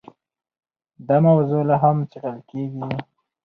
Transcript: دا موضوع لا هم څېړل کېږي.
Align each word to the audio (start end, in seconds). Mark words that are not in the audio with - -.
دا 1.07 1.17
موضوع 1.27 1.61
لا 1.69 1.75
هم 1.83 1.97
څېړل 2.11 2.39
کېږي. 2.49 2.83